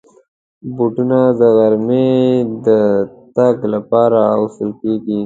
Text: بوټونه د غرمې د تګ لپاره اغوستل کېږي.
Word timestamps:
بوټونه 0.75 1.19
د 1.39 1.41
غرمې 1.57 2.11
د 2.65 2.67
تګ 3.35 3.57
لپاره 3.73 4.19
اغوستل 4.33 4.69
کېږي. 4.81 5.19